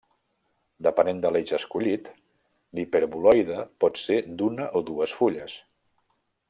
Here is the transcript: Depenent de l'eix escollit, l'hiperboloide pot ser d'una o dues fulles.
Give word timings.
Depenent 0.85 1.19
de 1.25 1.31
l'eix 1.35 1.53
escollit, 1.57 2.09
l'hiperboloide 2.79 3.61
pot 3.85 4.05
ser 4.07 4.21
d'una 4.41 4.69
o 4.81 4.87
dues 4.93 5.19
fulles. 5.23 5.61